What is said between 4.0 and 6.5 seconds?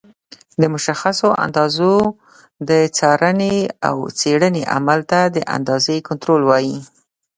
څېړنې عمل ته د اندازې کنټرول